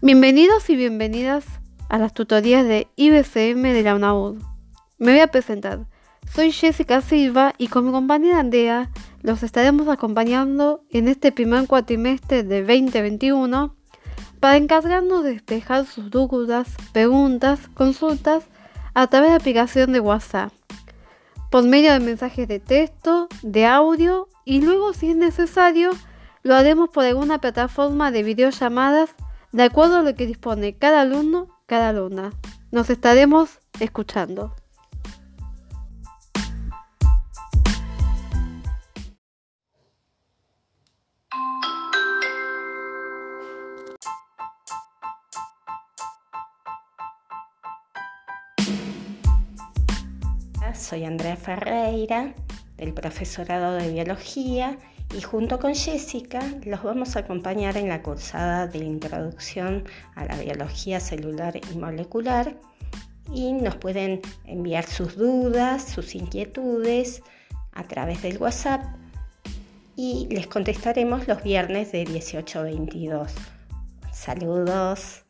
Bienvenidos 0.00 0.70
y 0.70 0.76
bienvenidas 0.76 1.44
a 1.88 1.98
las 1.98 2.12
tutorías 2.14 2.64
de 2.64 2.86
IBCM 2.94 3.62
de 3.62 3.82
la 3.82 3.96
UNAUD. 3.96 4.40
Me 4.98 5.10
voy 5.10 5.18
a 5.18 5.26
presentar. 5.26 5.86
Soy 6.32 6.52
Jessica 6.52 7.00
Silva 7.00 7.52
y 7.58 7.66
con 7.66 7.84
mi 7.84 7.90
compañera 7.90 8.38
Andrea 8.38 8.92
los 9.22 9.42
estaremos 9.42 9.88
acompañando 9.88 10.84
en 10.90 11.08
este 11.08 11.32
primer 11.32 11.66
cuatrimestre 11.66 12.44
de 12.44 12.60
2021 12.60 13.74
para 14.38 14.56
encargarnos 14.56 15.24
de 15.24 15.32
despejar 15.32 15.84
sus 15.84 16.12
dudas, 16.12 16.68
preguntas, 16.92 17.66
consultas 17.74 18.44
a 18.94 19.08
través 19.08 19.30
de 19.30 19.36
aplicación 19.36 19.90
de 19.90 19.98
WhatsApp, 19.98 20.52
por 21.50 21.64
medio 21.64 21.92
de 21.92 21.98
mensajes 21.98 22.46
de 22.46 22.60
texto, 22.60 23.26
de 23.42 23.66
audio 23.66 24.28
y 24.44 24.60
luego 24.60 24.92
si 24.92 25.10
es 25.10 25.16
necesario 25.16 25.90
lo 26.44 26.54
haremos 26.54 26.88
por 26.88 27.04
alguna 27.04 27.40
plataforma 27.40 28.12
de 28.12 28.22
videollamadas 28.22 29.10
de 29.52 29.62
acuerdo 29.62 29.98
a 29.98 30.02
lo 30.02 30.14
que 30.14 30.26
dispone 30.26 30.76
cada 30.76 31.02
alumno, 31.02 31.48
cada 31.66 31.90
alumna. 31.90 32.32
Nos 32.70 32.90
estaremos 32.90 33.58
escuchando. 33.80 34.54
Soy 50.74 51.04
Andrea 51.04 51.36
Ferreira, 51.36 52.34
del 52.78 52.94
profesorado 52.94 53.74
de 53.74 53.92
biología, 53.92 54.78
y 55.16 55.22
junto 55.22 55.58
con 55.58 55.74
Jessica 55.74 56.40
los 56.64 56.82
vamos 56.82 57.16
a 57.16 57.20
acompañar 57.20 57.76
en 57.76 57.88
la 57.88 58.02
cursada 58.02 58.66
de 58.66 58.78
introducción 58.78 59.84
a 60.14 60.24
la 60.24 60.36
biología 60.36 61.00
celular 61.00 61.58
y 61.72 61.78
molecular 61.78 62.58
y 63.32 63.52
nos 63.52 63.76
pueden 63.76 64.20
enviar 64.44 64.86
sus 64.86 65.16
dudas, 65.16 65.84
sus 65.84 66.14
inquietudes 66.14 67.22
a 67.72 67.84
través 67.84 68.22
del 68.22 68.38
WhatsApp 68.38 68.84
y 69.96 70.28
les 70.30 70.46
contestaremos 70.46 71.26
los 71.26 71.42
viernes 71.42 71.92
de 71.92 72.04
18 72.04 72.58
a 72.58 72.62
22. 72.62 73.32
Saludos. 74.12 75.27